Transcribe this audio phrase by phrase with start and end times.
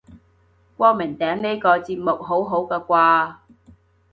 [0.77, 3.35] 光明頂呢個節目好好個喎